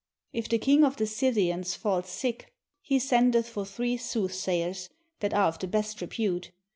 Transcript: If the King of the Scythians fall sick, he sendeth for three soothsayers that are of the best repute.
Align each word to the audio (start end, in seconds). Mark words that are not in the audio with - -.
If 0.33 0.49
the 0.49 0.57
King 0.57 0.83
of 0.83 0.97
the 0.97 1.05
Scythians 1.05 1.75
fall 1.75 2.01
sick, 2.01 2.51
he 2.81 2.97
sendeth 2.97 3.47
for 3.47 3.67
three 3.67 3.97
soothsayers 3.97 4.89
that 5.19 5.31
are 5.31 5.45
of 5.49 5.59
the 5.59 5.67
best 5.67 6.01
repute. 6.01 6.49